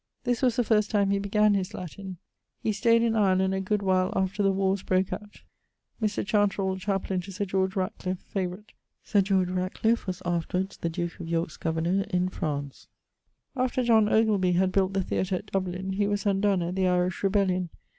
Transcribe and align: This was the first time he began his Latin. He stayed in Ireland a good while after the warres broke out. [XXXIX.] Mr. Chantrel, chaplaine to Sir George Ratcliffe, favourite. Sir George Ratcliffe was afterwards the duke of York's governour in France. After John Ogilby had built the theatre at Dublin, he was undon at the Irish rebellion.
This 0.23 0.41
was 0.41 0.55
the 0.55 0.63
first 0.63 0.89
time 0.89 1.11
he 1.11 1.19
began 1.19 1.53
his 1.53 1.75
Latin. 1.75 2.17
He 2.63 2.71
stayed 2.71 3.03
in 3.03 3.15
Ireland 3.15 3.53
a 3.53 3.61
good 3.61 3.83
while 3.83 4.11
after 4.15 4.41
the 4.41 4.51
warres 4.51 4.81
broke 4.81 5.13
out. 5.13 5.43
[XXXIX.] 6.01 6.01
Mr. 6.01 6.25
Chantrel, 6.25 6.77
chaplaine 6.79 7.21
to 7.21 7.31
Sir 7.31 7.45
George 7.45 7.75
Ratcliffe, 7.75 8.17
favourite. 8.21 8.71
Sir 9.03 9.21
George 9.21 9.51
Ratcliffe 9.51 10.07
was 10.07 10.23
afterwards 10.25 10.77
the 10.77 10.89
duke 10.89 11.19
of 11.19 11.27
York's 11.29 11.57
governour 11.57 12.03
in 12.09 12.29
France. 12.29 12.87
After 13.55 13.83
John 13.83 14.09
Ogilby 14.09 14.53
had 14.53 14.71
built 14.71 14.93
the 14.93 15.03
theatre 15.03 15.35
at 15.35 15.51
Dublin, 15.51 15.91
he 15.93 16.07
was 16.07 16.23
undon 16.23 16.67
at 16.67 16.73
the 16.73 16.87
Irish 16.87 17.21
rebellion. 17.21 17.69